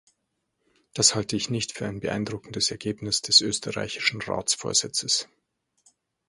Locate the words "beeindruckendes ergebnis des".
1.99-3.39